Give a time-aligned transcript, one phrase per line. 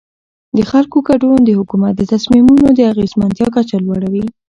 [0.57, 4.25] د خلکو ګډون د حکومت د تصمیمونو د اغیزمنتیا کچه لوړوي